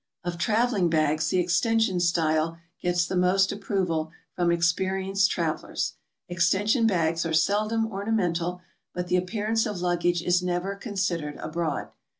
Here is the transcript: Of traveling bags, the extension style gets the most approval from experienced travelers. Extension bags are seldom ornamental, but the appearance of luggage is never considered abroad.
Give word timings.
Of 0.23 0.39
traveling 0.39 0.89
bags, 0.89 1.27
the 1.29 1.37
extension 1.37 1.99
style 1.99 2.57
gets 2.81 3.05
the 3.05 3.15
most 3.15 3.51
approval 3.51 4.09
from 4.35 4.51
experienced 4.51 5.29
travelers. 5.29 5.93
Extension 6.27 6.87
bags 6.87 7.23
are 7.23 7.33
seldom 7.33 7.85
ornamental, 7.85 8.61
but 8.95 9.09
the 9.09 9.17
appearance 9.17 9.67
of 9.67 9.79
luggage 9.79 10.23
is 10.23 10.41
never 10.41 10.73
considered 10.75 11.35
abroad. 11.37 11.89